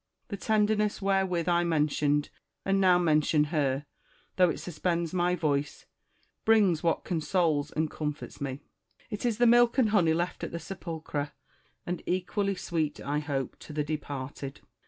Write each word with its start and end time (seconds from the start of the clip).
The 0.29 0.35
tenderness 0.35 0.99
wherewith 0.99 1.47
I 1.47 1.63
mentioned 1.63 2.31
and 2.65 2.81
now 2.81 2.97
mention 2.97 3.43
her, 3.53 3.85
though 4.35 4.49
it 4.49 4.57
suspends 4.59 5.13
my 5.13 5.35
voice, 5.35 5.85
brings 6.43 6.81
what 6.81 7.03
consoles 7.03 7.69
and 7.71 7.87
com 7.87 8.11
forts 8.11 8.41
me: 8.41 8.61
it 9.11 9.27
is 9.27 9.37
the 9.37 9.45
milk 9.45 9.77
and 9.77 9.89
honey 9.91 10.15
left 10.15 10.43
at 10.43 10.51
the 10.51 10.57
sepulchre, 10.59 11.33
and 11.85 12.01
equally 12.07 12.55
sweet 12.55 12.99
(I 12.99 13.19
hope) 13.19 13.59
to 13.59 13.73
the 13.73 13.83
departed. 13.83 14.61